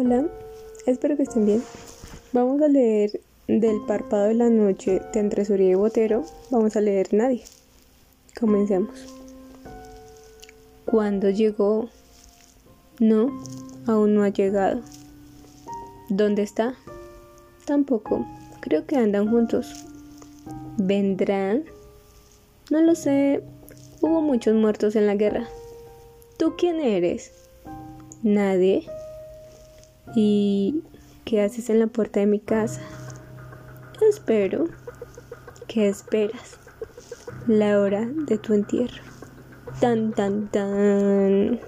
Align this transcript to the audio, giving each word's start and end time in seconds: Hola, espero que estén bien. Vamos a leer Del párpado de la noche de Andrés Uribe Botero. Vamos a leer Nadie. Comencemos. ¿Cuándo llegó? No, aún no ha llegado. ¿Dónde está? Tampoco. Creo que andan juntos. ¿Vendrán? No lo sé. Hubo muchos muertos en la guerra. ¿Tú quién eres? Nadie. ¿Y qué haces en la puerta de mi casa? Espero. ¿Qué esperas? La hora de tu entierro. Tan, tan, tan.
Hola, 0.00 0.28
espero 0.86 1.16
que 1.16 1.24
estén 1.24 1.44
bien. 1.44 1.64
Vamos 2.32 2.62
a 2.62 2.68
leer 2.68 3.20
Del 3.48 3.80
párpado 3.84 4.28
de 4.28 4.34
la 4.34 4.48
noche 4.48 5.02
de 5.12 5.18
Andrés 5.18 5.50
Uribe 5.50 5.74
Botero. 5.74 6.22
Vamos 6.52 6.76
a 6.76 6.80
leer 6.80 7.12
Nadie. 7.12 7.42
Comencemos. 8.38 8.96
¿Cuándo 10.84 11.30
llegó? 11.30 11.88
No, 13.00 13.42
aún 13.88 14.14
no 14.14 14.22
ha 14.22 14.28
llegado. 14.28 14.82
¿Dónde 16.10 16.42
está? 16.42 16.76
Tampoco. 17.64 18.24
Creo 18.60 18.86
que 18.86 18.94
andan 18.94 19.28
juntos. 19.28 19.84
¿Vendrán? 20.76 21.64
No 22.70 22.82
lo 22.82 22.94
sé. 22.94 23.42
Hubo 24.00 24.20
muchos 24.20 24.54
muertos 24.54 24.94
en 24.94 25.08
la 25.08 25.16
guerra. 25.16 25.48
¿Tú 26.36 26.54
quién 26.56 26.78
eres? 26.78 27.32
Nadie. 28.22 28.88
¿Y 30.14 30.82
qué 31.24 31.42
haces 31.42 31.70
en 31.70 31.80
la 31.80 31.86
puerta 31.86 32.20
de 32.20 32.26
mi 32.26 32.40
casa? 32.40 32.80
Espero. 34.08 34.66
¿Qué 35.66 35.88
esperas? 35.88 36.58
La 37.46 37.80
hora 37.80 38.06
de 38.06 38.38
tu 38.38 38.54
entierro. 38.54 39.02
Tan, 39.80 40.12
tan, 40.12 40.48
tan. 40.48 41.60